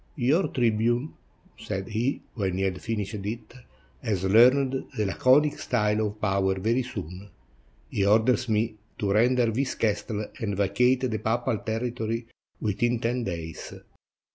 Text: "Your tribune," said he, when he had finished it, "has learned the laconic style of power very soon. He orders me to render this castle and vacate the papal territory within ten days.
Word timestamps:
"Your 0.15 0.47
tribune," 0.47 1.13
said 1.59 1.89
he, 1.89 2.23
when 2.33 2.57
he 2.57 2.63
had 2.63 2.81
finished 2.81 3.13
it, 3.23 3.53
"has 4.01 4.23
learned 4.23 4.85
the 4.97 5.05
laconic 5.05 5.59
style 5.59 6.07
of 6.07 6.19
power 6.19 6.59
very 6.59 6.81
soon. 6.81 7.29
He 7.87 8.03
orders 8.03 8.49
me 8.49 8.73
to 8.97 9.11
render 9.11 9.45
this 9.51 9.75
castle 9.75 10.25
and 10.39 10.57
vacate 10.57 11.01
the 11.01 11.19
papal 11.19 11.59
territory 11.59 12.25
within 12.59 12.97
ten 12.99 13.23
days. 13.25 13.75